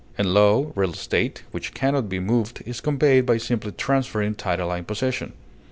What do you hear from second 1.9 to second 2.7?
not be moved,